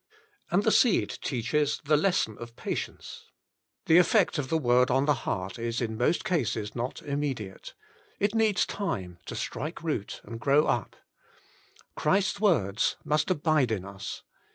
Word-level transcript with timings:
And 0.49 0.63
the 0.63 0.71
seed 0.71 1.19
teaches 1.21 1.79
the 1.83 1.95
Lesson 1.95 2.35
of 2.39 2.55
Patience. 2.55 3.25
The 3.85 3.99
effect 3.99 4.39
of 4.39 4.49
the 4.49 4.57
Word 4.57 4.89
on 4.89 5.05
the 5.05 5.13
heart 5.29 5.59
is 5.59 5.79
in 5.79 5.95
most 5.95 6.25
cases 6.25 6.73
not 6.75 7.03
immediate. 7.03 7.75
It 8.19 8.33
needs 8.33 8.65
time 8.65 9.19
to 9.27 9.35
strike 9.35 9.83
root, 9.83 10.19
and 10.23 10.39
grow 10.39 10.65
up: 10.65 10.95
Christ's 11.95 12.39
words 12.41 12.95
must 13.05 13.29
abide 13.29 13.71
in 13.71 13.85
us. 13.85 14.23